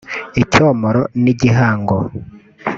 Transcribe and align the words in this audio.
icyomoro 0.41 1.01
n’igihango 1.23 1.93